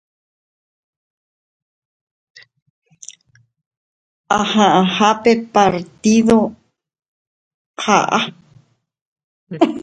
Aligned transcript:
Aha'ãhápe 4.39 5.33
partido 5.55 6.37
ha'a. 7.83 8.19